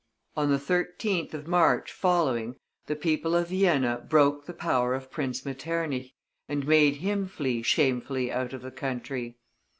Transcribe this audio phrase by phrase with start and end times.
[0.35, 2.55] On the 13th of March following,
[2.87, 6.15] the people of Vienna broke the power of Prince Metternich,
[6.49, 9.37] and made him flee shamefully out of the country.